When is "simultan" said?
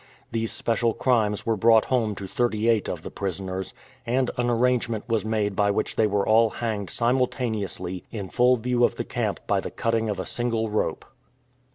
6.89-7.53